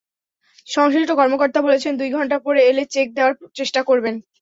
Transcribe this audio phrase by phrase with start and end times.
[0.67, 4.15] সংশ্লিষ্ট কর্মকর্তা বলেছেন, দুই ঘণ্টা পরে এলে চেক দেওয়ার চেষ্টা করবেন।